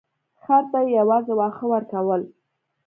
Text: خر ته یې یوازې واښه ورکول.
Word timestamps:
خر 0.43 0.63
ته 0.71 0.79
یې 0.85 0.91
یوازې 0.99 1.33
واښه 1.37 1.65
ورکول. 1.73 2.21